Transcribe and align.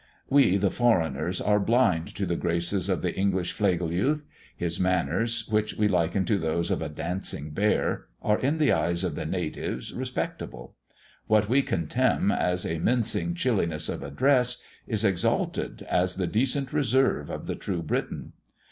"We, 0.31 0.57
the 0.57 0.71
foreigners, 0.71 1.39
are 1.39 1.59
blind 1.59 2.07
to 2.15 2.25
the 2.25 2.35
graces 2.35 2.89
of 2.89 3.03
the 3.03 3.13
English 3.15 3.51
Flegel 3.53 3.91
youth. 3.91 4.25
His 4.57 4.79
manners, 4.79 5.47
which 5.47 5.75
we 5.75 5.87
liken 5.87 6.25
to 6.25 6.39
those 6.39 6.71
of 6.71 6.81
a 6.81 6.89
dancing 6.89 7.51
bear, 7.51 8.05
are, 8.19 8.39
in 8.39 8.57
the 8.57 8.71
eyes 8.71 9.03
of 9.03 9.13
the 9.13 9.27
natives, 9.27 9.93
respectable; 9.93 10.75
what 11.27 11.47
we 11.47 11.61
contemn 11.61 12.31
as 12.31 12.65
a 12.65 12.79
mincing 12.79 13.35
chilliness 13.35 13.89
of 13.89 14.01
address, 14.01 14.57
is 14.87 15.03
exalted 15.05 15.83
as 15.83 16.15
the 16.15 16.25
decent 16.25 16.73
reserve 16.73 17.29
of 17.29 17.45
the 17.45 17.53
true 17.55 17.83
Briton. 17.83 18.33